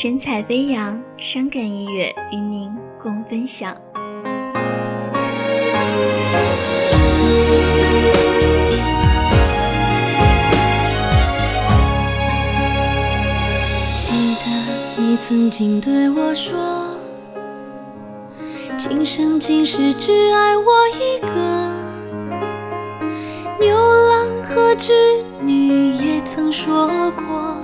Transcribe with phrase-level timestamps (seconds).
[0.00, 2.70] 神采飞扬，伤感音乐与您
[3.02, 3.76] 共分享。
[13.96, 16.56] 记得你曾经对我说，
[18.76, 21.28] 今生今世只爱我一个。
[23.58, 24.92] 牛郎和织
[25.40, 26.86] 女也曾说
[27.16, 27.56] 过，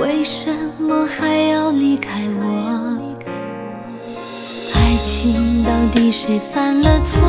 [0.00, 2.98] 为什么还要离开我？
[4.74, 7.20] 爱情到底谁犯了错？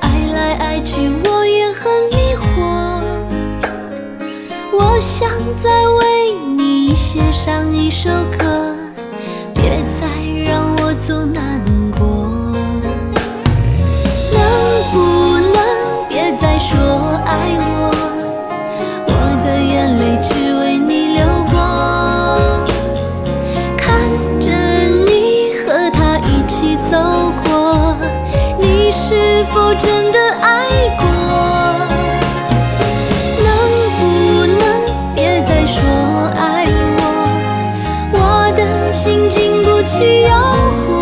[0.00, 2.42] 爱来爱去，我也很迷惑。
[4.72, 5.26] 我想
[5.56, 8.51] 再为你写上一首歌，
[29.54, 31.04] 否真的爱过？
[33.44, 33.46] 能
[33.98, 34.02] 不
[34.46, 34.60] 能
[35.14, 35.78] 别再说
[36.34, 37.00] 爱我？
[38.12, 38.16] 我
[38.56, 38.60] 的
[38.92, 40.30] 心经不起诱
[40.88, 41.01] 惑。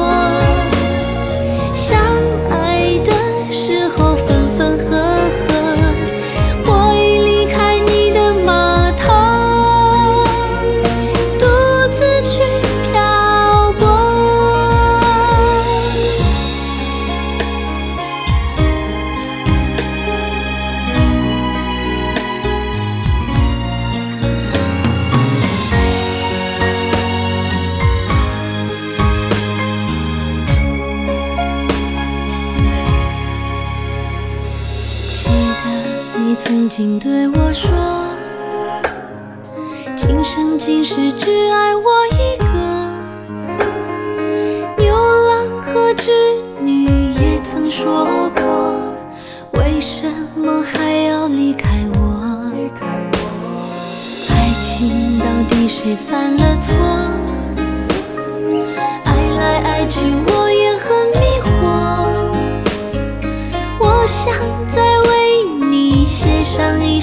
[36.42, 37.70] 曾经对我说，
[39.94, 41.82] 今生今世只爱我
[42.12, 42.44] 一个。
[44.78, 46.10] 牛郎和织
[46.60, 48.74] 女也曾说过，
[49.52, 52.50] 为什么还要离开我？
[54.28, 56.74] 爱情到底谁犯了错？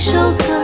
[0.08, 0.57] 首歌，